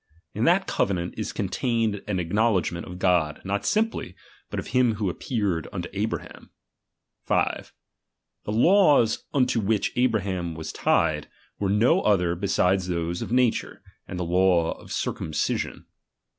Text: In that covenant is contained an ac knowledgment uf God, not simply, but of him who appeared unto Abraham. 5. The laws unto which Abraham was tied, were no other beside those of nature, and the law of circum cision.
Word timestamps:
In 0.33 0.45
that 0.45 0.65
covenant 0.65 1.13
is 1.15 1.31
contained 1.31 2.01
an 2.07 2.19
ac 2.19 2.29
knowledgment 2.29 2.87
uf 2.91 2.97
God, 2.97 3.39
not 3.45 3.67
simply, 3.67 4.15
but 4.49 4.59
of 4.59 4.69
him 4.69 4.95
who 4.95 5.11
appeared 5.11 5.67
unto 5.71 5.87
Abraham. 5.93 6.49
5. 7.27 7.71
The 8.45 8.51
laws 8.51 9.25
unto 9.31 9.59
which 9.59 9.91
Abraham 9.95 10.55
was 10.55 10.73
tied, 10.73 11.27
were 11.59 11.69
no 11.69 12.01
other 12.01 12.33
beside 12.33 12.79
those 12.79 13.21
of 13.21 13.31
nature, 13.31 13.83
and 14.07 14.17
the 14.17 14.23
law 14.25 14.71
of 14.71 14.91
circum 14.91 15.33
cision. 15.33 15.83